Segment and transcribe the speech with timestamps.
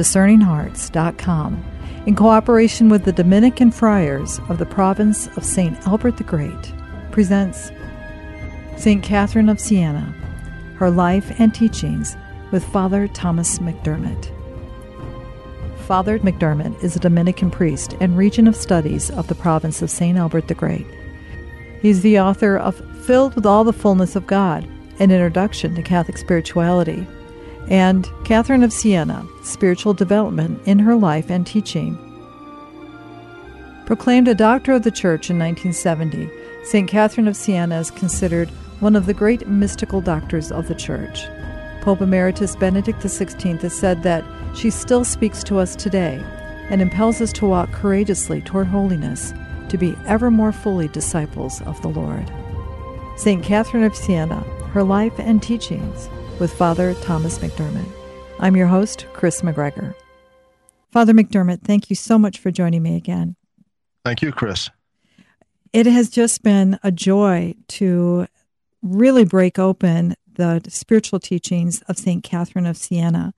[0.00, 1.62] discerninghearts.com,
[2.06, 5.76] in cooperation with the Dominican Friars of the province of St.
[5.86, 6.72] Albert the Great,
[7.10, 7.70] presents
[8.78, 9.02] St.
[9.02, 10.14] Catherine of Siena,
[10.76, 12.16] her life and teachings
[12.50, 14.34] with Father Thomas McDermott.
[15.80, 20.16] Father McDermott is a Dominican priest and regent of studies of the province of St.
[20.16, 20.86] Albert the Great.
[21.82, 24.64] He's the author of Filled with All the Fullness of God,
[24.98, 27.06] an introduction to Catholic spirituality,
[27.68, 31.98] and Catherine of Siena, spiritual development in her life and teaching.
[33.86, 36.30] Proclaimed a doctor of the Church in 1970,
[36.64, 36.88] St.
[36.88, 41.24] Catherine of Siena is considered one of the great mystical doctors of the Church.
[41.82, 46.22] Pope Emeritus Benedict XVI has said that she still speaks to us today
[46.70, 49.34] and impels us to walk courageously toward holiness,
[49.68, 52.30] to be ever more fully disciples of the Lord.
[53.16, 53.42] St.
[53.42, 54.40] Catherine of Siena,
[54.72, 56.08] her life and teachings,
[56.40, 57.86] with Father Thomas McDermott.
[58.38, 59.94] I'm your host, Chris McGregor.
[60.90, 63.36] Father McDermott, thank you so much for joining me again.
[64.06, 64.70] Thank you, Chris.
[65.74, 68.26] It has just been a joy to
[68.82, 72.24] really break open the spiritual teachings of St.
[72.24, 73.34] Catherine of Siena.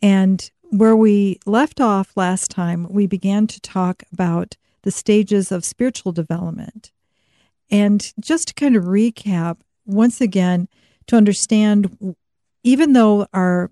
[0.00, 5.64] And where we left off last time, we began to talk about the stages of
[5.64, 6.92] spiritual development.
[7.68, 10.68] And just to kind of recap, once again,
[11.08, 12.14] to understand
[12.62, 13.70] even though our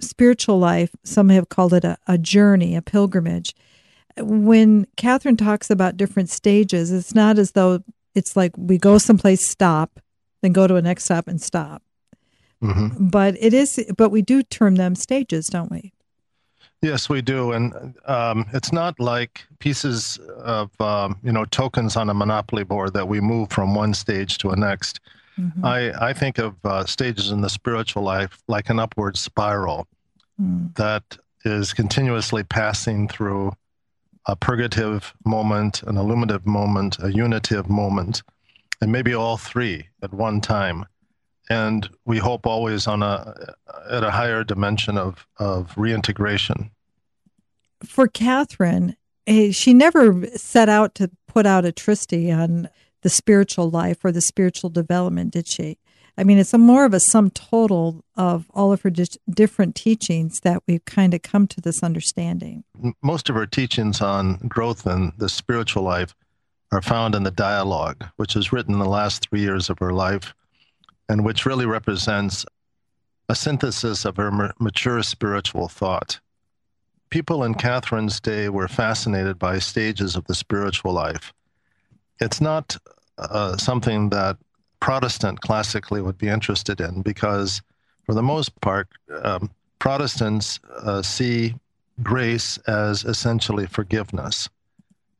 [0.00, 3.54] spiritual life, some have called it a, a journey, a pilgrimage,
[4.18, 7.82] when Catherine talks about different stages, it's not as though
[8.14, 10.00] it's like we go someplace, stop,
[10.42, 11.82] then go to a next stop and stop.
[12.62, 13.08] Mm-hmm.
[13.08, 15.92] But it is, but we do term them stages, don't we?
[16.82, 22.08] Yes, we do, and um, it's not like pieces of um, you know tokens on
[22.08, 25.00] a monopoly board that we move from one stage to a next.
[25.38, 25.64] Mm-hmm.
[25.64, 29.86] I, I think of uh, stages in the spiritual life like an upward spiral
[30.40, 30.74] mm.
[30.76, 33.52] that is continuously passing through
[34.26, 38.22] a purgative moment, an illuminative moment, a unitive moment,
[38.80, 40.84] and maybe all three at one time.
[41.48, 43.54] And we hope always on a
[43.88, 46.72] at a higher dimension of of reintegration.
[47.84, 48.96] For Catherine,
[49.28, 52.68] eh, she never set out to put out a tristy on
[53.02, 55.78] the spiritual life or the spiritual development, did she?
[56.18, 59.74] I mean, it's a more of a sum total of all of her di- different
[59.74, 62.64] teachings that we've kind of come to this understanding.
[63.02, 66.14] Most of her teachings on growth and the spiritual life
[66.72, 69.92] are found in the dialogue, which was written in the last three years of her
[69.92, 70.34] life,
[71.08, 72.46] and which really represents
[73.28, 76.20] a synthesis of her mature spiritual thought.
[77.10, 81.32] People in Catherine's day were fascinated by stages of the spiritual life.
[82.20, 82.76] It's not
[83.18, 84.36] uh, something that
[84.80, 87.62] Protestant classically would be interested in because,
[88.04, 88.88] for the most part,
[89.22, 91.54] um, Protestants uh, see
[92.02, 94.48] grace as essentially forgiveness.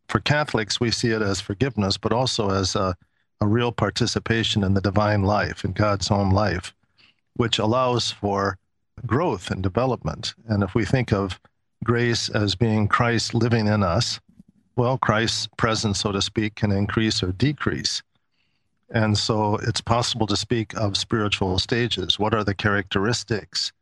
[0.09, 2.97] For Catholics, we see it as forgiveness, but also as a,
[3.41, 6.75] a real participation in the divine life, in God's own life,
[7.35, 8.59] which allows for
[9.05, 10.35] growth and development.
[10.47, 11.41] And if we think of
[11.85, 14.21] grace as being Christ living in us,
[14.77, 18.03] well, Christ's presence, so to speak, can increase or decrease.
[18.91, 22.19] And so it's possible to speak of spiritual stages.
[22.19, 23.73] What are the characteristics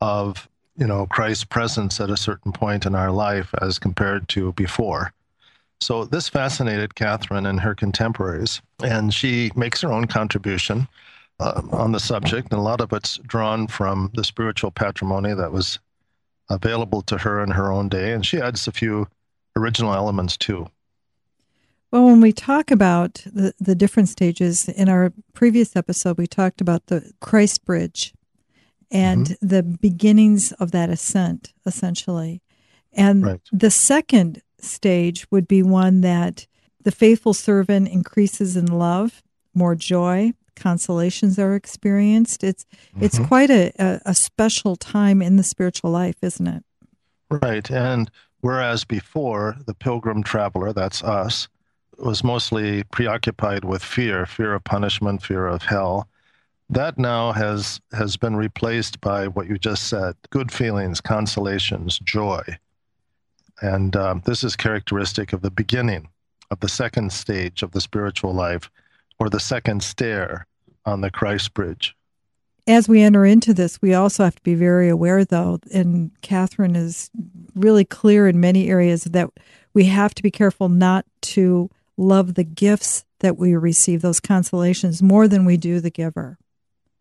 [0.00, 4.52] of, you know, Christ's presence at a certain point in our life as compared to
[4.52, 5.12] before?
[5.80, 10.88] So this fascinated Catherine and her contemporaries, and she makes her own contribution
[11.40, 12.52] uh, on the subject.
[12.52, 15.78] And a lot of it's drawn from the spiritual patrimony that was
[16.48, 18.12] available to her in her own day.
[18.12, 19.08] And she adds a few
[19.56, 20.66] original elements too.
[21.90, 26.62] Well, when we talk about the, the different stages, in our previous episode, we talked
[26.62, 28.14] about the Christ Bridge
[28.90, 29.46] and mm-hmm.
[29.46, 32.40] the beginnings of that ascent, essentially.
[32.94, 33.40] And right.
[33.52, 36.46] the second stage would be one that
[36.82, 39.22] the faithful servant increases in love,
[39.54, 42.44] more joy, consolations are experienced.
[42.44, 43.04] It's mm-hmm.
[43.04, 46.64] it's quite a, a, a special time in the spiritual life, isn't it?
[47.30, 47.70] Right.
[47.70, 48.10] And
[48.42, 51.46] Whereas before, the pilgrim traveler, that's us,
[51.96, 56.08] was mostly preoccupied with fear, fear of punishment, fear of hell.
[56.68, 62.42] That now has, has been replaced by what you just said good feelings, consolations, joy.
[63.60, 66.08] And um, this is characteristic of the beginning
[66.50, 68.68] of the second stage of the spiritual life,
[69.20, 70.48] or the second stair
[70.84, 71.94] on the Christ bridge
[72.66, 76.76] as we enter into this, we also have to be very aware, though, and Catherine
[76.76, 77.10] is
[77.54, 79.30] really clear in many areas that
[79.74, 85.02] we have to be careful not to love the gifts that we receive, those consolations,
[85.02, 86.38] more than we do the giver.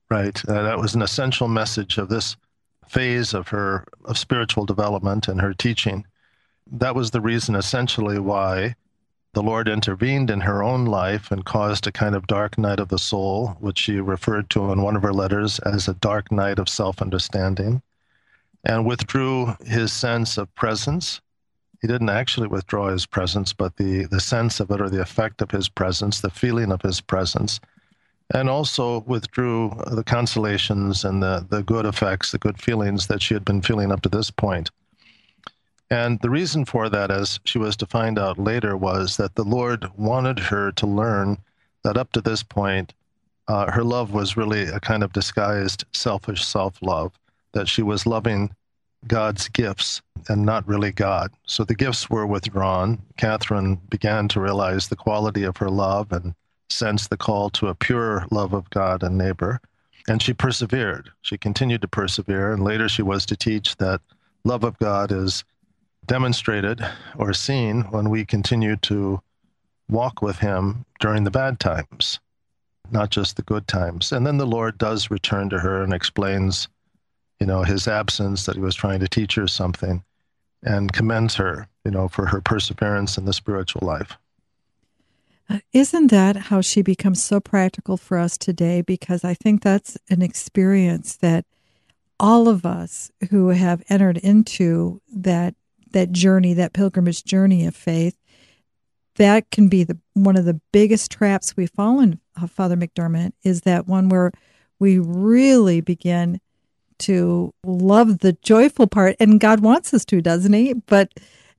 [0.09, 0.41] Right.
[0.47, 2.35] Uh, that was an essential message of this
[2.87, 6.05] phase of her of spiritual development and her teaching.
[6.69, 8.75] That was the reason essentially why
[9.33, 12.89] the Lord intervened in her own life and caused a kind of dark night of
[12.89, 16.59] the soul, which she referred to in one of her letters as a dark night
[16.59, 17.81] of self understanding,
[18.65, 21.21] and withdrew his sense of presence.
[21.81, 25.41] He didn't actually withdraw his presence, but the, the sense of it or the effect
[25.41, 27.59] of his presence, the feeling of his presence,
[28.33, 33.33] and also withdrew the consolations and the, the good effects, the good feelings that she
[33.33, 34.69] had been feeling up to this point.
[35.91, 39.43] And the reason for that, as she was to find out later, was that the
[39.43, 41.37] Lord wanted her to learn
[41.83, 42.93] that up to this point,
[43.49, 47.19] uh, her love was really a kind of disguised selfish self love,
[47.51, 48.55] that she was loving
[49.05, 51.31] God's gifts and not really God.
[51.45, 53.01] So the gifts were withdrawn.
[53.17, 56.33] Catherine began to realize the quality of her love and
[56.69, 59.59] sense the call to a pure love of God and neighbor.
[60.07, 61.09] And she persevered.
[61.21, 62.53] She continued to persevere.
[62.53, 63.99] And later she was to teach that
[64.45, 65.43] love of God is
[66.11, 66.85] demonstrated
[67.17, 69.21] or seen when we continue to
[69.87, 72.19] walk with Him during the bad times,
[72.91, 74.11] not just the good times.
[74.11, 76.67] And then the Lord does return to her and explains,
[77.39, 80.03] you know, His absence, that He was trying to teach her something,
[80.63, 84.17] and commends her, you know, for her perseverance in the spiritual life.
[85.49, 88.81] Uh, isn't that how she becomes so practical for us today?
[88.81, 91.45] Because I think that's an experience that
[92.19, 95.55] all of us who have entered into that
[95.93, 98.17] that journey, that pilgrimage journey of faith,
[99.15, 103.33] that can be the one of the biggest traps we fall in, uh, Father McDermott,
[103.43, 104.31] is that one where
[104.79, 106.39] we really begin
[106.99, 110.73] to love the joyful part, and God wants us to, doesn't He?
[110.73, 111.11] But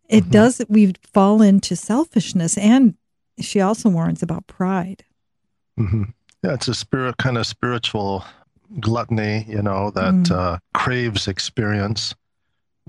[0.08, 0.30] it mm-hmm.
[0.30, 0.62] does.
[0.68, 2.94] We fall into selfishness, and
[3.40, 5.04] she also warns about pride.
[5.78, 6.04] Mm-hmm.
[6.42, 8.24] Yeah, it's a spirit kind of spiritual
[8.80, 10.30] gluttony, you know, that mm.
[10.30, 12.14] uh, craves experience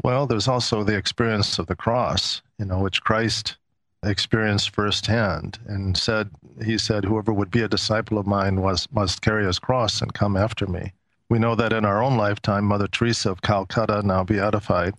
[0.02, 3.58] well, there's also the experience of the cross, you know, which Christ
[4.04, 6.30] experienced firsthand and said,
[6.64, 10.14] He said, Whoever would be a disciple of mine was, must carry his cross and
[10.14, 10.94] come after me.
[11.30, 14.94] We know that in our own lifetime, Mother Teresa of Calcutta, now beatified,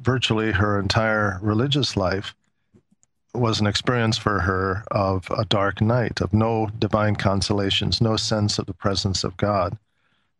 [0.00, 2.34] virtually her entire religious life
[3.34, 8.58] was an experience for her of a dark night, of no divine consolations, no sense
[8.58, 9.76] of the presence of God.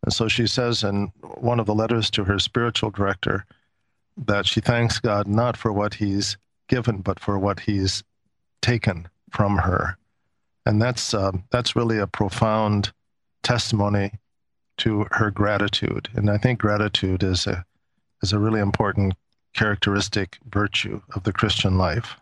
[0.02, 3.44] And so she says in one of the letters to her spiritual director,
[4.26, 6.36] that she thanks God not for what He's
[6.68, 8.04] given, but for what He's
[8.62, 9.96] taken from her,
[10.66, 12.92] and that's uh, that's really a profound
[13.42, 14.12] testimony
[14.78, 16.08] to her gratitude.
[16.14, 17.64] And I think gratitude is a
[18.22, 19.14] is a really important
[19.54, 22.16] characteristic virtue of the Christian life.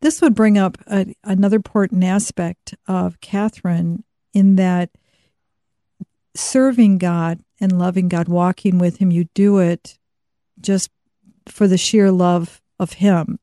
[0.00, 4.90] This would bring up a, another important aspect of Catherine in that
[6.34, 9.98] serving God and loving God, walking with Him, you do it
[10.60, 10.90] just
[11.46, 13.38] for the sheer love of Him,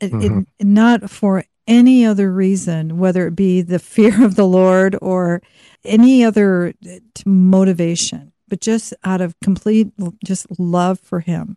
[0.00, 0.40] mm-hmm.
[0.58, 5.40] it, not for any other reason, whether it be the fear of the Lord or
[5.84, 9.92] any other uh, motivation, but just out of complete
[10.24, 11.56] just love for Him.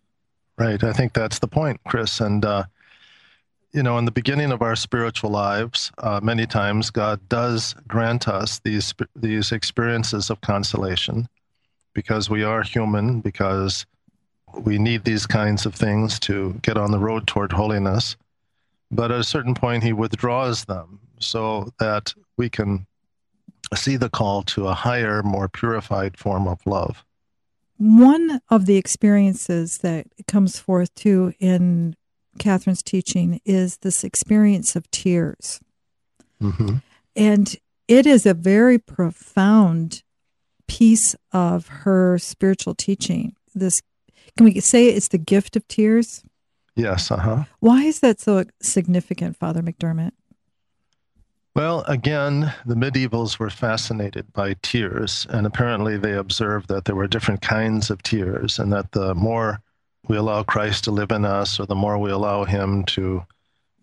[0.58, 0.82] Right.
[0.82, 2.20] I think that's the point, Chris.
[2.20, 2.64] And, uh,
[3.72, 8.26] you know, in the beginning of our spiritual lives, uh, many times God does grant
[8.26, 11.28] us these these experiences of consolation
[11.92, 13.84] because we are human, because
[14.56, 18.16] we need these kinds of things to get on the road toward holiness.
[18.90, 22.86] But at a certain point, he withdraws them so that we can
[23.74, 27.04] see the call to a higher, more purified form of love.
[27.78, 31.96] One of the experiences that comes forth too in
[32.38, 35.60] Catherine's teaching is this experience of tears.
[36.40, 36.76] Mm-hmm.
[37.14, 37.56] And
[37.88, 40.02] it is a very profound
[40.66, 43.80] piece of her spiritual teaching, this
[44.36, 46.22] can we say it's the gift of tears?
[46.74, 47.10] Yes.
[47.10, 47.44] Uh huh.
[47.60, 50.12] Why is that so significant, Father McDermott?
[51.54, 57.06] Well, again, the medievals were fascinated by tears, and apparently they observed that there were
[57.06, 59.62] different kinds of tears, and that the more
[60.06, 63.24] we allow Christ to live in us, or the more we allow Him to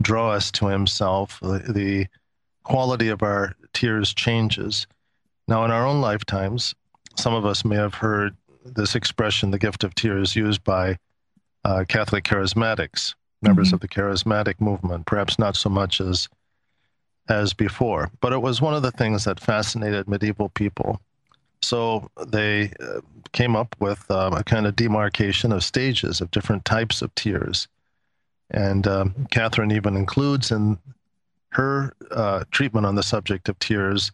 [0.03, 2.05] draw us to Himself, the, the
[2.63, 4.85] quality of our tears changes.
[5.47, 6.75] Now, in our own lifetimes,
[7.15, 10.97] some of us may have heard this expression, the gift of tears, used by
[11.63, 13.75] uh, Catholic charismatics, members mm-hmm.
[13.75, 16.29] of the charismatic movement, perhaps not so much as
[17.29, 18.11] as before.
[18.19, 20.99] But it was one of the things that fascinated medieval people.
[21.61, 22.99] So they uh,
[23.31, 27.69] came up with um, a kind of demarcation of stages of different types of tears.
[28.51, 30.77] And um, Catherine even includes in
[31.51, 34.11] her uh, treatment on the subject of tears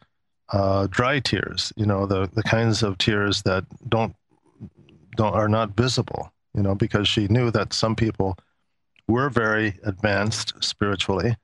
[0.51, 4.15] uh, dry tears, you know, the, the kinds of tears that don't
[5.20, 8.38] don't are not visible, you know, because she knew that some people
[9.10, 11.36] were very advanced spiritually,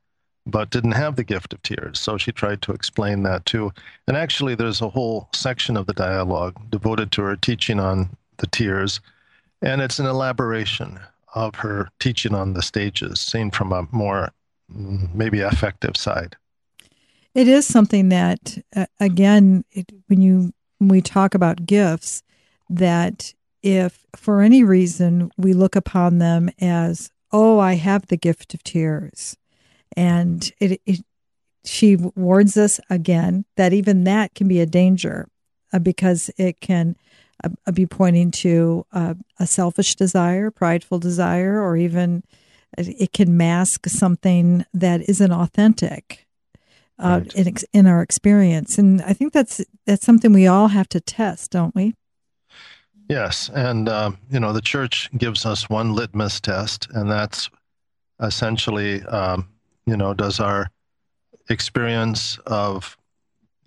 [0.46, 2.00] but didn't have the gift of tears.
[2.00, 3.74] So she tried to explain that too.
[4.08, 8.48] And actually, there's a whole section of the dialogue devoted to her teaching on the
[8.48, 9.01] tears,
[9.62, 10.98] and it's an elaboration
[11.34, 14.32] of her teaching on the stages, seen from a more
[14.74, 16.38] mm, maybe affective side.
[17.34, 22.24] It is something that, uh, again, it, when you when we talk about gifts,
[22.70, 23.34] that
[23.65, 28.63] if for any reason we look upon them as, oh, I have the gift of
[28.63, 29.36] tears,
[29.98, 31.03] and it, it
[31.65, 35.27] she warns us again that even that can be a danger
[35.74, 36.95] uh, because it can
[37.43, 42.24] uh, be pointing to uh, a selfish desire, prideful desire, or even
[42.77, 46.27] uh, it can mask something that isn't authentic
[47.00, 47.36] uh, right.
[47.36, 48.77] in, in our experience.
[48.77, 51.95] And I think that's that's something we all have to test, don't we?
[53.07, 57.50] Yes, and um, you know the church gives us one litmus test, and that's
[58.19, 59.47] essentially, um,
[59.85, 60.71] you know, does our
[61.50, 62.97] experience of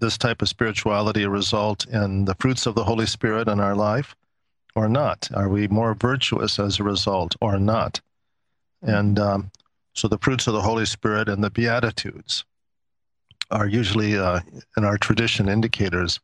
[0.01, 4.17] this type of spirituality result in the fruits of the Holy Spirit in our life,
[4.75, 5.29] or not?
[5.35, 8.01] Are we more virtuous as a result, or not?
[8.83, 9.51] And um,
[9.93, 12.45] so the fruits of the Holy Spirit and the Beatitudes
[13.51, 14.41] are usually uh,
[14.77, 16.21] in our tradition indicators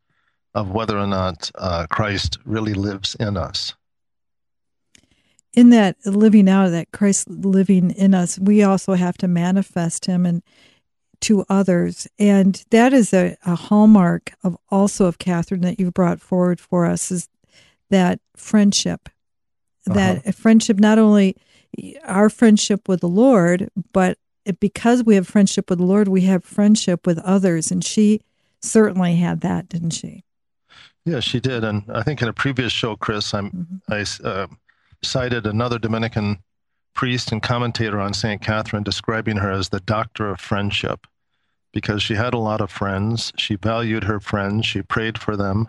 [0.54, 3.74] of whether or not uh, Christ really lives in us.
[5.52, 10.26] In that living out, that Christ living in us, we also have to manifest Him
[10.26, 10.42] and
[11.20, 16.20] to others, and that is a, a hallmark of also of Catherine that you've brought
[16.20, 17.28] forward for us is
[17.88, 19.08] that friendship,
[19.88, 19.94] uh-huh.
[19.94, 21.36] that friendship not only
[22.04, 24.18] our friendship with the Lord, but
[24.60, 27.70] because we have friendship with the Lord, we have friendship with others.
[27.70, 28.20] And she
[28.60, 30.24] certainly had that, didn't she?
[31.04, 31.64] Yeah, she did.
[31.64, 33.92] And I think in a previous show, Chris, mm-hmm.
[33.92, 34.46] i uh,
[35.02, 36.38] cited another Dominican
[36.94, 38.40] priest and commentator on St.
[38.40, 41.06] Catherine describing her as the doctor of friendship
[41.72, 43.32] because she had a lot of friends.
[43.36, 44.64] She valued her friends.
[44.64, 45.68] She prayed for them.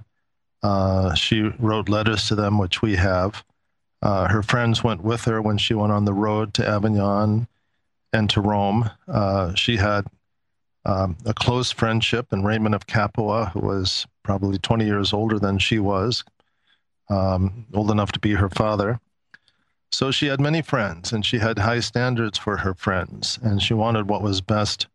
[0.64, 3.44] Uh, she wrote letters to them, which we have.
[4.02, 7.48] Uh, her friends went with her when she went on the road to Avignon
[8.14, 8.90] and to Rome.
[9.08, 10.06] Uh, she had
[10.86, 15.60] um, a close friendship in Raymond of Capua, who was probably 20 years older than
[15.60, 16.24] she was,
[17.10, 19.00] um, old enough to be her father.
[19.92, 23.76] So she had many friends, and she had high standards for her friends, and she
[23.76, 24.88] wanted what was best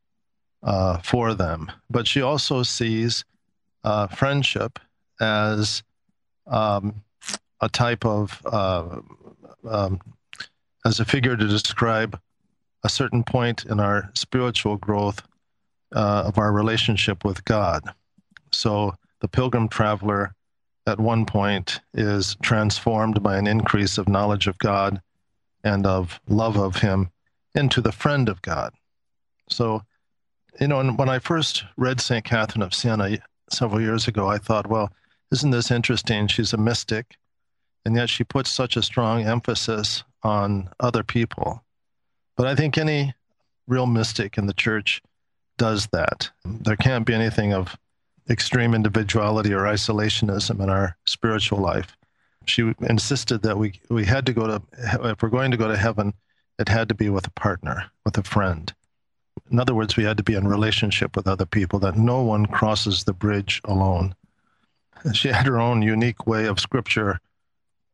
[0.64, 1.70] uh, for them.
[1.88, 3.24] But she also sees
[3.84, 4.78] uh, friendship
[5.20, 5.84] as
[6.48, 7.02] um,
[7.60, 8.98] a type of, uh,
[9.68, 10.00] um,
[10.84, 12.20] as a figure to describe
[12.82, 15.22] a certain point in our spiritual growth
[15.94, 17.84] uh, of our relationship with God.
[18.52, 20.34] So the pilgrim traveler
[20.86, 25.00] at one point is transformed by an increase of knowledge of God
[25.62, 27.10] and of love of Him
[27.54, 28.72] into the friend of God.
[29.48, 29.82] So,
[30.60, 32.24] you know, when I first read St.
[32.24, 33.18] Catherine of Siena
[33.50, 34.90] several years ago, I thought, well,
[35.32, 36.26] isn't this interesting?
[36.26, 37.16] She's a mystic,
[37.84, 41.64] and yet she puts such a strong emphasis on other people.
[42.36, 43.14] But I think any
[43.66, 45.02] real mystic in the church
[45.56, 46.30] does that.
[46.44, 47.76] There can't be anything of
[48.28, 51.96] extreme individuality or isolationism in our spiritual life.
[52.46, 54.62] She insisted that we, we had to go to,
[55.04, 56.14] if we're going to go to heaven,
[56.58, 58.72] it had to be with a partner, with a friend.
[59.50, 62.46] In other words, we had to be in relationship with other people, that no one
[62.46, 64.14] crosses the bridge alone.
[65.12, 67.20] She had her own unique way of scripture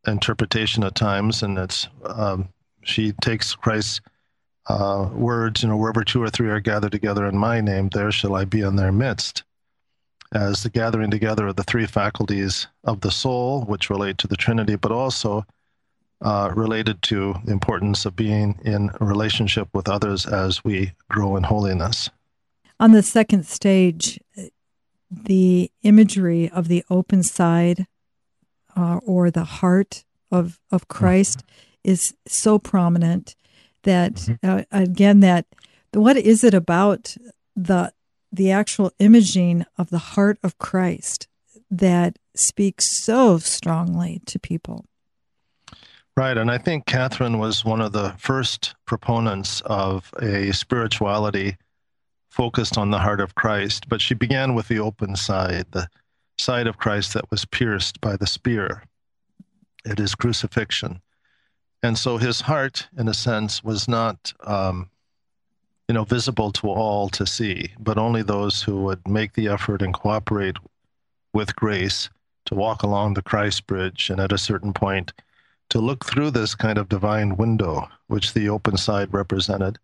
[0.05, 2.49] interpretation at times, and it's um,
[2.83, 4.01] she takes Christ's
[4.67, 8.11] uh, words, you know, wherever two or three are gathered together in my name, there
[8.11, 9.43] shall I be in their midst.
[10.33, 14.35] As the gathering together of the three faculties of the soul, which relate to the
[14.35, 15.45] Trinity, but also
[16.21, 21.43] uh, related to the importance of being in relationship with others as we grow in
[21.43, 22.09] holiness.
[22.79, 24.19] On the second stage,
[25.09, 27.87] the imagery of the open side
[28.75, 31.91] uh, or the heart of, of Christ mm-hmm.
[31.91, 33.35] is so prominent
[33.83, 34.49] that mm-hmm.
[34.49, 35.45] uh, again that
[35.93, 37.15] what is it about
[37.55, 37.91] the
[38.31, 41.27] the actual imaging of the heart of Christ
[41.69, 44.85] that speaks so strongly to people.
[46.15, 51.57] Right, and I think Catherine was one of the first proponents of a spirituality
[52.29, 55.87] focused on the heart of Christ, but she began with the open side, the
[56.37, 58.83] side of Christ that was pierced by the spear
[59.85, 61.01] at his crucifixion
[61.83, 64.89] and so his heart, in a sense, was not, um,
[65.87, 69.81] you know, visible to all to see, but only those who would make the effort
[69.81, 70.57] and cooperate
[71.33, 72.09] with grace
[72.45, 75.13] to walk along the Christ bridge and at a certain point
[75.69, 79.77] to look through this kind of divine window, which the open side represented,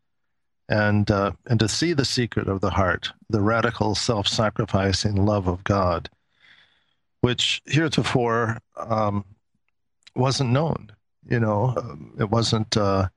[0.69, 5.47] and, uh, and to see the secret of the heart, the radical self sacrificing love
[5.47, 6.09] of God,
[7.21, 9.25] which heretofore um,
[10.15, 10.91] wasn't known.
[11.29, 13.07] You know, um, it wasn't uh,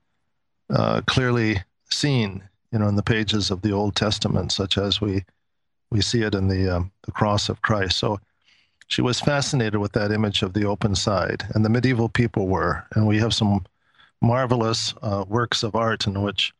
[0.70, 5.24] uh, clearly seen, you know, in the pages of the Old Testament, such as we
[5.90, 7.98] we see it in the um, the cross of Christ.
[7.98, 8.18] So
[8.88, 12.84] she was fascinated with that image of the open side, and the medieval people were.
[12.94, 13.64] And we have some
[14.20, 16.52] marvelous uh, works of art in which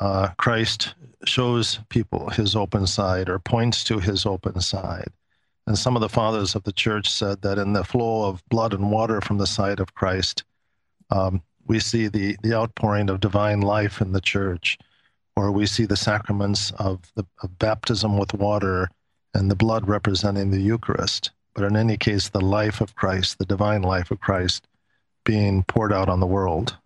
[0.00, 0.94] uh, Christ
[1.24, 5.10] shows people his open side or points to his open side.
[5.66, 8.72] And some of the fathers of the church said that in the flow of blood
[8.72, 10.44] and water from the side of Christ,
[11.10, 14.78] um, we see the, the outpouring of divine life in the church,
[15.38, 18.90] or we see the sacraments of, the, of baptism with water
[19.34, 21.30] and the blood representing the Eucharist.
[21.54, 24.66] But in any case, the life of Christ, the divine life of Christ,
[25.24, 26.76] being poured out on the world.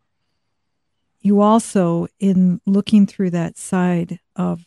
[1.22, 4.62] You also, in looking through that side of,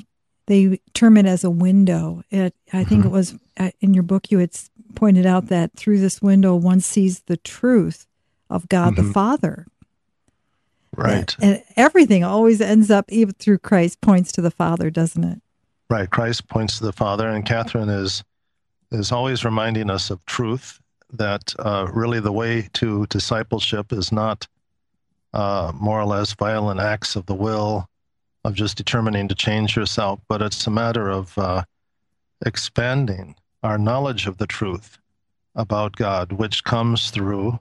[0.47, 2.23] they term it as a window.
[2.31, 3.09] It, I think mm-hmm.
[3.09, 4.57] it was uh, in your book you had
[4.95, 8.07] pointed out that through this window one sees the truth
[8.49, 9.07] of God mm-hmm.
[9.07, 9.67] the Father.
[10.97, 11.35] Right.
[11.41, 15.41] And, everything always ends up, even through Christ, points to the Father, doesn't it?
[15.89, 16.09] Right.
[16.09, 18.23] Christ points to the Father, and Catherine is
[18.91, 20.79] is always reminding us of truth.
[21.11, 24.47] That uh, really the way to discipleship is not
[25.33, 27.87] uh, more or less violent acts of the will,
[28.45, 31.63] of just determining to change yourself, but it's a matter of uh,
[32.45, 34.99] expanding our knowledge of the truth
[35.55, 37.59] about God, which comes through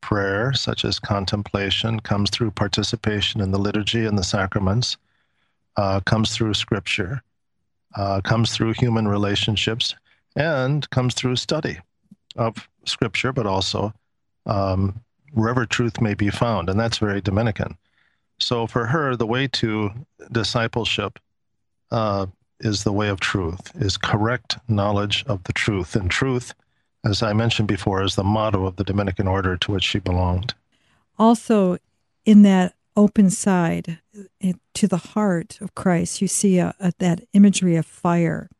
[0.00, 4.96] prayer, such as contemplation, comes through participation in the liturgy and the sacraments,
[5.76, 7.22] uh, comes through scripture,
[7.96, 9.94] uh, comes through human relationships,
[10.36, 11.78] and comes through study
[12.36, 13.92] of scripture, but also
[14.46, 15.00] um,
[15.32, 16.68] wherever truth may be found.
[16.68, 17.76] And that's very Dominican.
[18.38, 19.90] So for her, the way to
[20.30, 21.18] discipleship
[21.90, 22.26] uh,
[22.60, 25.96] is the way of truth, is correct knowledge of the truth.
[25.96, 26.54] And truth
[27.04, 30.54] as I mentioned before, is the motto of the Dominican order to which she belonged.
[31.18, 31.78] Also,
[32.24, 34.00] in that open side
[34.40, 38.50] it, to the heart of Christ, you see a, a, that imagery of fire.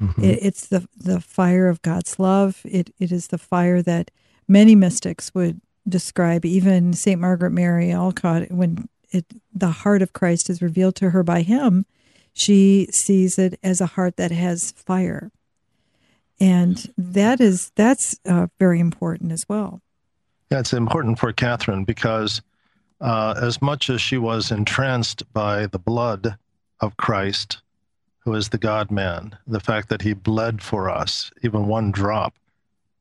[0.00, 0.24] Mm-hmm.
[0.24, 2.60] It, it's the the fire of God's love.
[2.64, 4.10] It it is the fire that
[4.48, 6.44] many mystics would describe.
[6.44, 11.22] Even Saint Margaret Mary Alacoque, when it, the heart of Christ is revealed to her
[11.22, 11.86] by Him,
[12.32, 15.30] she sees it as a heart that has fire
[16.40, 19.80] and that is that's uh, very important as well.
[20.50, 22.42] Yeah, it's important for Catherine because
[23.00, 26.36] uh, as much as she was entranced by the blood
[26.80, 27.60] of Christ,
[28.20, 32.34] who is the God Man, the fact that he bled for us, even one drop,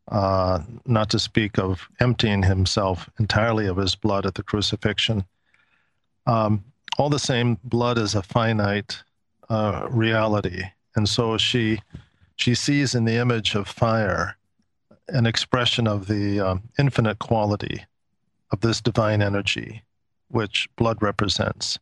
[0.09, 5.23] uh, not to speak of emptying himself entirely of his blood at the crucifixion.
[6.25, 6.63] Um,
[6.97, 9.01] all the same, blood is a finite
[9.49, 10.63] uh, reality.
[10.95, 11.79] And so she
[12.35, 14.37] she sees in the image of fire
[15.09, 17.85] an expression of the um, infinite quality
[18.51, 19.83] of this divine energy,
[20.29, 21.79] which blood represents.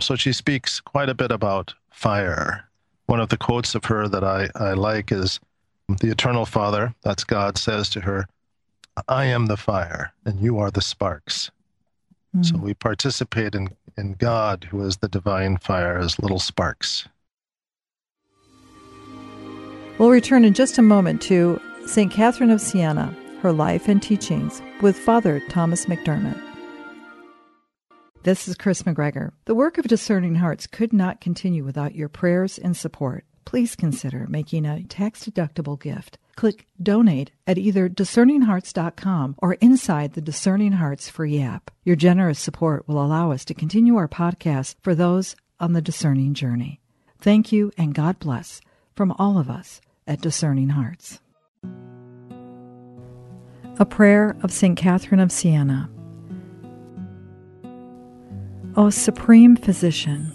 [0.00, 2.68] So she speaks quite a bit about fire.
[3.06, 5.40] One of the quotes of her that I, I like is
[6.00, 8.26] The Eternal Father, that's God, says to her,
[9.08, 11.50] I am the fire, and you are the sparks.
[12.36, 12.44] Mm.
[12.44, 17.08] So we participate in, in God, who is the divine fire, as little sparks.
[20.00, 22.10] We'll return in just a moment to St.
[22.10, 26.40] Catherine of Siena, her life and teachings, with Father Thomas McDermott.
[28.22, 29.32] This is Chris McGregor.
[29.44, 33.26] The work of Discerning Hearts could not continue without your prayers and support.
[33.44, 36.16] Please consider making a tax deductible gift.
[36.34, 41.70] Click donate at either discerninghearts.com or inside the Discerning Hearts free app.
[41.84, 46.32] Your generous support will allow us to continue our podcast for those on the discerning
[46.32, 46.80] journey.
[47.18, 48.62] Thank you and God bless
[48.96, 51.20] from all of us at Discerning Hearts.
[53.78, 54.76] A prayer of St.
[54.76, 55.88] Catherine of Siena.
[58.76, 60.32] O Supreme Physician,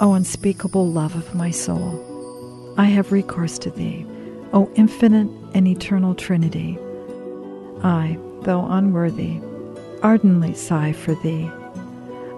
[0.00, 4.06] O unspeakable love of my soul, I have recourse to Thee,
[4.54, 6.78] O infinite and eternal Trinity.
[7.82, 9.38] I, though unworthy,
[10.02, 11.50] ardently sigh for Thee.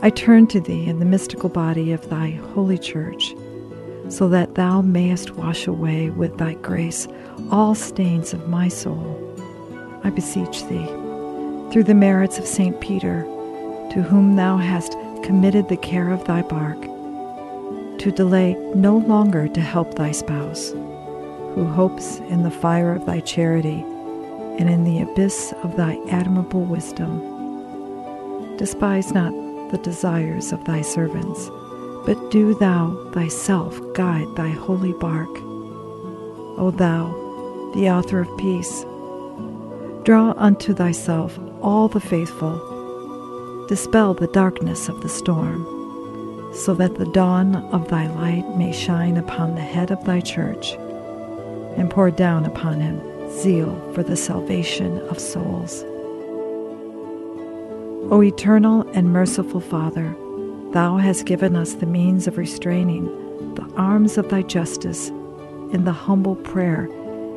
[0.03, 3.35] I turn to Thee in the mystical body of Thy holy Church
[4.11, 7.07] so that thou mayest wash away with thy grace
[7.51, 9.17] all stains of my soul.
[10.05, 10.87] I beseech thee,
[11.71, 12.81] through the merits of St.
[12.81, 13.23] Peter,
[13.93, 16.81] to whom thou hast committed the care of thy bark,
[17.99, 23.21] to delay no longer to help thy spouse, who hopes in the fire of thy
[23.21, 23.85] charity
[24.59, 28.57] and in the abyss of thy admirable wisdom.
[28.57, 29.33] Despise not
[29.71, 31.49] the desires of thy servants,
[32.07, 35.29] but do thou thyself guide thy holy bark.
[36.59, 37.09] O thou,
[37.75, 38.85] the author of peace,
[40.05, 45.65] draw unto thyself all the faithful, dispel the darkness of the storm,
[46.55, 50.73] so that the dawn of thy light may shine upon the head of thy church,
[51.77, 55.85] and pour down upon him zeal for the salvation of souls.
[58.11, 60.17] O eternal and merciful Father,
[60.73, 63.07] Thou hast given us the means of restraining
[63.57, 65.09] the arms of Thy justice
[65.73, 66.89] in the humble prayer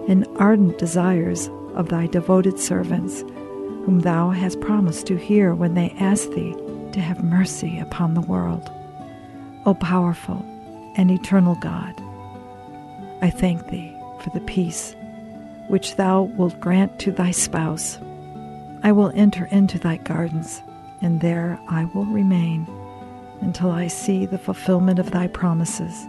[0.07, 5.95] and ardent desires of Thy devoted servants, whom Thou hast promised to hear when they
[5.99, 6.53] ask Thee
[6.91, 8.69] to have mercy upon the world.
[9.65, 10.45] O powerful
[10.95, 11.99] and eternal God,
[13.23, 14.95] I thank Thee for the peace
[15.69, 17.97] which Thou wilt grant to Thy spouse.
[18.83, 20.61] I will enter into Thy gardens,
[21.01, 22.67] and there I will remain
[23.43, 26.05] until I see the fulfillment of Thy promises,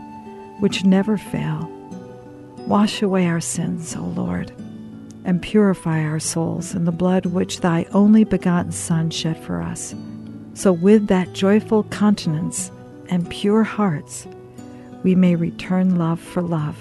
[0.60, 1.70] which never fail.
[2.66, 4.52] Wash away our sins, O Lord,
[5.24, 9.94] and purify our souls in the blood which Thy only begotten Son shed for us.
[10.54, 12.70] So, with that joyful countenance
[13.08, 14.26] and pure hearts,
[15.02, 16.76] we may return love for love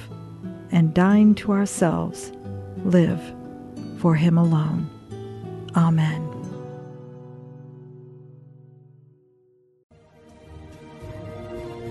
[0.72, 2.32] and dying to ourselves,
[2.86, 3.22] live
[3.98, 4.90] for Him alone.
[5.76, 6.33] Amen.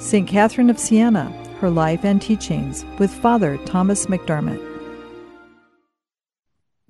[0.00, 0.26] St.
[0.26, 4.58] Catherine of Siena, her life and teachings, with Father Thomas McDermott.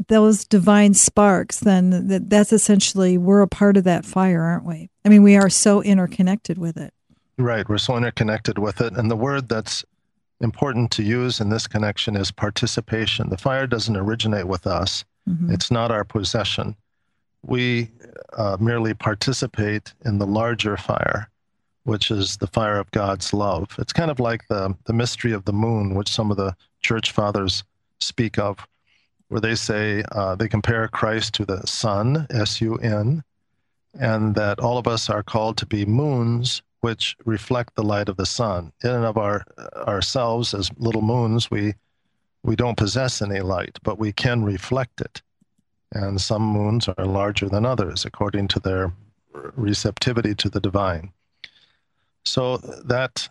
[0.07, 4.91] Those divine sparks, then that's essentially, we're a part of that fire, aren't we?
[5.05, 6.95] I mean, we are so interconnected with it.
[7.37, 8.93] Right, we're so interconnected with it.
[8.93, 9.85] And the word that's
[10.41, 13.29] important to use in this connection is participation.
[13.29, 15.53] The fire doesn't originate with us, mm-hmm.
[15.53, 16.77] it's not our possession.
[17.43, 17.91] We
[18.35, 21.30] uh, merely participate in the larger fire
[21.91, 23.75] which is the fire of God's love.
[23.77, 27.11] It's kind of like the, the mystery of the moon, which some of the church
[27.11, 27.65] fathers
[27.99, 28.65] speak of,
[29.27, 33.25] where they say uh, they compare Christ to the sun, S U N,
[33.99, 38.17] and that all of us are called to be moons which reflect the light of
[38.17, 38.73] the sun.
[38.85, 41.75] In and of our, ourselves, as little moons, we,
[42.45, 45.23] we don't possess any light, but we can reflect it.
[45.91, 48.93] And some moons are larger than others according to their
[49.57, 51.13] receptivity to the divine.
[52.31, 53.29] So that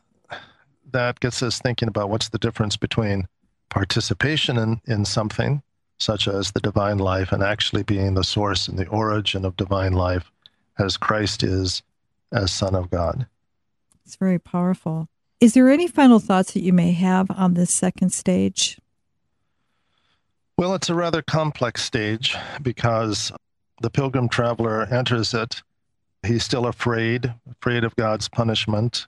[0.92, 3.30] that gets us thinking about what's the difference between
[3.70, 5.62] participation in, in something,
[6.00, 9.94] such as the divine life, and actually being the source and the origin of divine
[9.94, 10.30] life,
[10.78, 11.82] as Christ is
[12.34, 13.26] as Son of God.
[14.06, 15.08] It's very powerful.
[15.40, 18.80] Is there any final thoughts that you may have on this second stage?
[20.58, 23.32] Well, it's a rather complex stage because
[23.82, 25.62] the pilgrim traveler enters it
[26.26, 29.08] He's still afraid, afraid of God's punishment.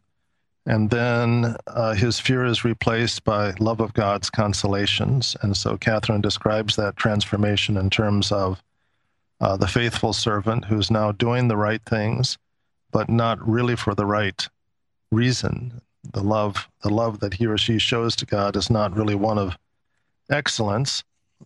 [0.65, 5.36] And then uh, his fear is replaced by love of God's consolations.
[5.41, 8.62] And so Catherine describes that transformation in terms of
[9.39, 12.38] uh, the faithful servant who's now doing the right things,
[12.91, 14.47] but not really for the right
[15.12, 15.82] reason.
[16.13, 19.39] The love, the love that he or she shows to God is not really one
[19.39, 19.58] of
[20.30, 21.04] excellence,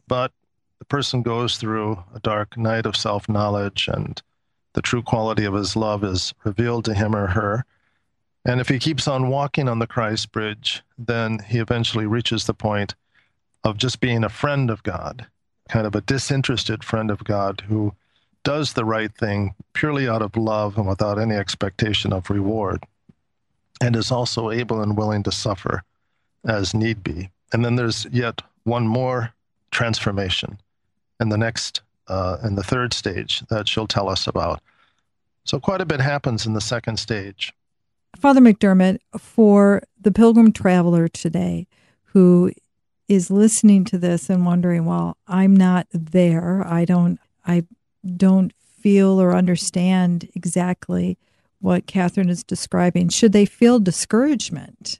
[0.07, 0.31] but
[0.79, 4.21] the person goes through a dark night of self knowledge and
[4.75, 7.65] the true quality of his love is revealed to him or her.
[8.43, 12.53] And if he keeps on walking on the Christ bridge, then he eventually reaches the
[12.53, 12.93] point
[13.63, 15.25] of just being a friend of God,
[15.69, 17.95] kind of a disinterested friend of God who
[18.43, 22.83] does the right thing purely out of love and without any expectation of reward,
[23.81, 25.83] and is also able and willing to suffer
[26.45, 27.31] as need be.
[27.53, 29.33] And then there's yet one more
[29.71, 30.59] transformation
[31.19, 34.61] in the next, uh, in the third stage that she'll tell us about.
[35.43, 37.53] So quite a bit happens in the second stage.
[38.17, 41.67] Father McDermott, for the pilgrim traveler today
[42.03, 42.51] who
[43.07, 46.65] is listening to this and wondering, well, I'm not there.
[46.65, 47.63] I don't I
[48.15, 51.17] don't feel or understand exactly
[51.59, 53.09] what Catherine is describing.
[53.09, 54.99] Should they feel discouragement?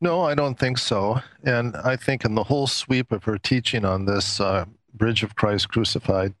[0.00, 1.20] No, I don't think so.
[1.44, 5.36] And I think in the whole sweep of her teaching on this uh, Bridge of
[5.36, 6.34] Christ crucified,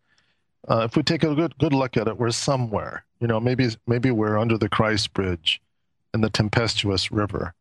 [0.68, 3.04] uh, if we take a good good look at it, we're somewhere.
[3.20, 5.60] You know, maybe maybe we're under the Christ Bridge
[6.14, 7.54] in the tempestuous river,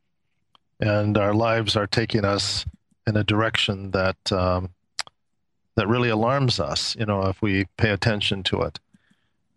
[0.80, 2.65] and our lives are taking us
[3.08, 4.69] in a direction that um,
[5.75, 6.95] that really alarms us.
[6.95, 8.80] You know, if we pay attention to it.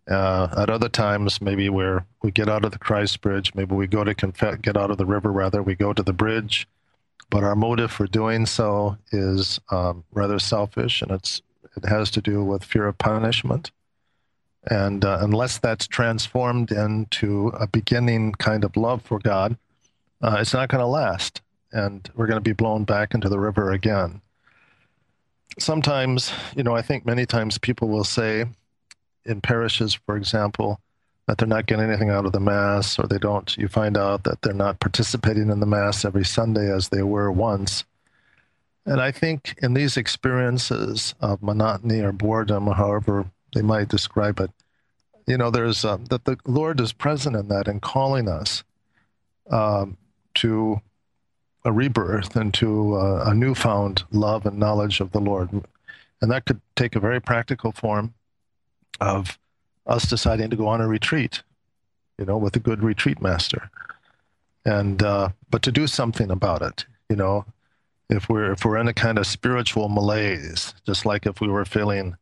[0.07, 3.87] Uh, at other times, maybe where we get out of the Christ Bridge, maybe we
[3.87, 5.33] go to conf- get out of the river.
[5.33, 6.69] Rather, we go to the bridge,
[7.35, 11.43] but our motive for doing so is um, rather selfish, and it's
[11.77, 13.73] it has to do with fear of punishment.
[14.71, 19.57] And uh, unless that's transformed into a beginning kind of love for God,
[20.23, 21.43] uh, it's not going to last.
[21.73, 24.21] And we're going to be blown back into the river again.
[25.59, 28.45] Sometimes, you know, I think many times people will say
[29.25, 30.79] in parishes, for example,
[31.27, 34.25] that they're not getting anything out of the Mass, or they don't, you find out
[34.25, 37.85] that they're not participating in the Mass every Sunday as they were once.
[38.87, 44.41] And I think in these experiences of monotony or boredom, or however they might describe
[44.41, 44.51] it,
[45.27, 48.63] you know, there's uh, that the Lord is present in that and calling us
[49.51, 49.97] um,
[50.35, 50.81] to
[51.65, 55.51] a rebirth and to uh, a newfound love and knowledge of the Lord.
[56.21, 58.13] And that could take a very practical form
[59.01, 59.39] of
[59.87, 61.43] us deciding to go on a retreat,
[62.19, 63.71] you know, with a good retreat master.
[64.65, 67.45] And, uh, but to do something about it, you know,
[68.09, 71.65] if we're if we're in a kind of spiritual malaise, just like if we were
[71.65, 72.17] feeling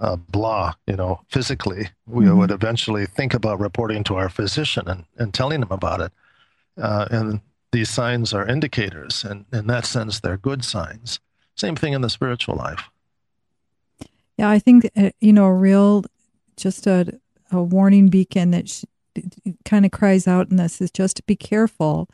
[0.00, 2.38] uh, blah, you know, physically, we mm-hmm.
[2.38, 6.12] would eventually think about reporting to our physician and, and telling him about it.
[6.80, 7.40] Uh, and
[7.72, 11.20] these signs are indicators, and in that sense, they're good signs.
[11.54, 12.88] Same thing in the spiritual life.
[14.38, 16.04] Yeah, I think uh, you know, a real,
[16.56, 18.82] just a a warning beacon that
[19.64, 22.08] kind of cries out in this is just to be careful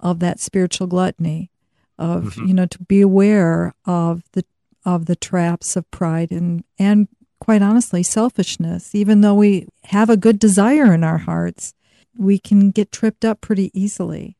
[0.00, 1.50] of that spiritual gluttony
[1.98, 2.46] of mm-hmm.
[2.46, 4.44] you know to be aware of the
[4.84, 7.08] of the traps of pride and and
[7.40, 11.74] quite honestly selfishness even though we have a good desire in our hearts
[12.16, 14.36] we can get tripped up pretty easily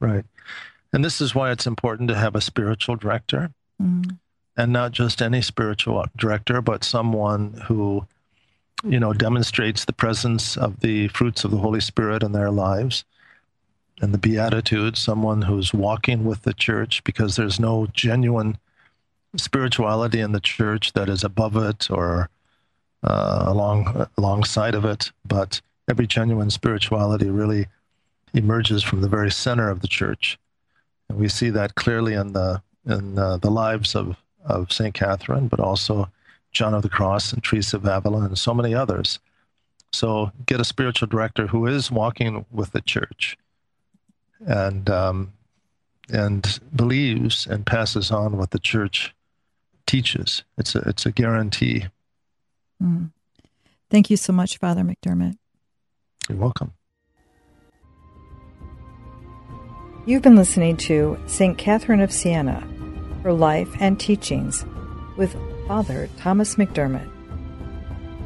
[0.00, 0.24] right
[0.92, 4.18] and this is why it's important to have a spiritual director mm.
[4.56, 8.06] and not just any spiritual director but someone who
[8.84, 13.04] you know demonstrates the presence of the fruits of the holy spirit in their lives
[14.00, 18.58] and the Beatitudes, someone who's walking with the church, because there's no genuine
[19.36, 22.30] spirituality in the church that is above it or
[23.02, 25.10] uh, along alongside of it.
[25.24, 27.66] But every genuine spirituality really
[28.34, 30.38] emerges from the very center of the church,
[31.08, 35.48] and we see that clearly in the in uh, the lives of of Saint Catherine,
[35.48, 36.08] but also
[36.52, 39.18] John of the Cross and Teresa of Avila and so many others.
[39.92, 43.36] So get a spiritual director who is walking with the church
[44.46, 45.32] and um,
[46.10, 49.14] and believes and passes on what the church
[49.86, 50.44] teaches.
[50.56, 51.86] It's a it's a guarantee.
[52.82, 53.10] Mm.
[53.90, 55.36] Thank you so much, Father McDermott.
[56.28, 56.72] You're welcome.
[60.04, 61.58] You've been listening to St.
[61.58, 62.60] Catherine of Siena,
[63.22, 64.64] her life and teachings
[65.16, 65.36] with
[65.68, 67.10] Father Thomas McDermott.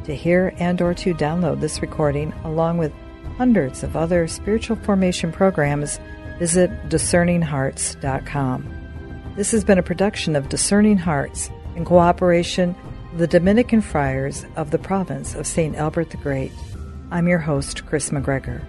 [0.05, 2.93] To hear and or to download this recording along with
[3.37, 5.99] hundreds of other spiritual formation programs,
[6.39, 9.33] visit discerninghearts.com.
[9.35, 12.77] This has been a production of Discerning Hearts in cooperation
[13.11, 15.75] with the Dominican Friars of the province of St.
[15.75, 16.53] Albert the Great.
[17.11, 18.63] I'm your host, Chris McGregor.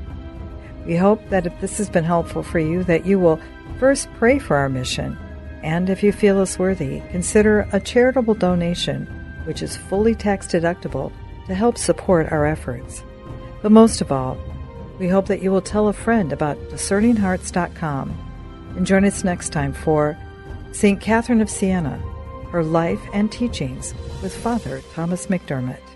[0.84, 3.38] We hope that if this has been helpful for you, that you will
[3.78, 5.16] first pray for our mission,
[5.64, 9.06] and if you feel us worthy, consider a charitable donation,
[9.46, 11.10] which is fully tax deductible,
[11.46, 13.02] to help support our efforts.
[13.62, 14.36] But most of all,
[14.98, 19.72] we hope that you will tell a friend about discerninghearts.com and join us next time
[19.72, 20.18] for
[20.72, 21.00] St.
[21.00, 21.96] Catherine of Siena,
[22.50, 25.93] her life and teachings with Father Thomas McDermott.